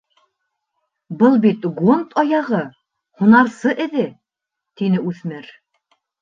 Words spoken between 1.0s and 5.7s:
—Был бит гонд аяғы— һунарсы эҙе,— тине үҫмер.